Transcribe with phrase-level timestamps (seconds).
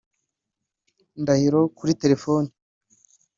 [1.21, 2.49] Ndahiro kuri telefone